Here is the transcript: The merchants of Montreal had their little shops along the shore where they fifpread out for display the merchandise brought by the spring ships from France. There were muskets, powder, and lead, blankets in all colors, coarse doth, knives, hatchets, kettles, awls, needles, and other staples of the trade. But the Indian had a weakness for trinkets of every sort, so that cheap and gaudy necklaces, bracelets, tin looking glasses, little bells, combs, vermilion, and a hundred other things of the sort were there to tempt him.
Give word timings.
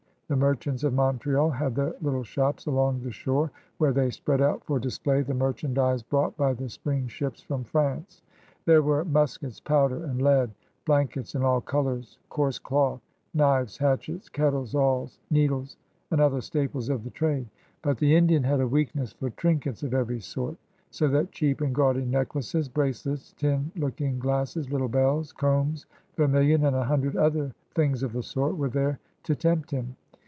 The 0.31 0.37
merchants 0.37 0.85
of 0.85 0.93
Montreal 0.93 1.49
had 1.49 1.75
their 1.75 1.93
little 1.99 2.23
shops 2.23 2.65
along 2.65 3.01
the 3.03 3.11
shore 3.11 3.51
where 3.79 3.91
they 3.91 4.07
fifpread 4.07 4.39
out 4.39 4.63
for 4.63 4.79
display 4.79 5.23
the 5.23 5.33
merchandise 5.33 6.03
brought 6.03 6.37
by 6.37 6.53
the 6.53 6.69
spring 6.69 7.09
ships 7.09 7.41
from 7.41 7.65
France. 7.65 8.21
There 8.63 8.81
were 8.81 9.03
muskets, 9.03 9.59
powder, 9.59 10.05
and 10.05 10.21
lead, 10.21 10.51
blankets 10.85 11.35
in 11.35 11.43
all 11.43 11.59
colors, 11.59 12.17
coarse 12.29 12.59
doth, 12.59 13.01
knives, 13.33 13.77
hatchets, 13.79 14.29
kettles, 14.29 14.73
awls, 14.73 15.19
needles, 15.29 15.75
and 16.11 16.21
other 16.21 16.39
staples 16.39 16.87
of 16.87 17.03
the 17.03 17.09
trade. 17.09 17.49
But 17.81 17.97
the 17.97 18.15
Indian 18.15 18.43
had 18.45 18.61
a 18.61 18.67
weakness 18.69 19.11
for 19.11 19.31
trinkets 19.31 19.83
of 19.83 19.93
every 19.93 20.21
sort, 20.21 20.55
so 20.91 21.09
that 21.09 21.33
cheap 21.33 21.59
and 21.59 21.75
gaudy 21.75 22.05
necklaces, 22.05 22.69
bracelets, 22.69 23.33
tin 23.33 23.69
looking 23.75 24.17
glasses, 24.17 24.71
little 24.71 24.87
bells, 24.87 25.33
combs, 25.33 25.87
vermilion, 26.15 26.63
and 26.63 26.73
a 26.77 26.85
hundred 26.85 27.17
other 27.17 27.53
things 27.75 28.01
of 28.01 28.13
the 28.13 28.23
sort 28.23 28.55
were 28.55 28.69
there 28.69 28.97
to 29.23 29.35
tempt 29.35 29.71
him. 29.71 29.97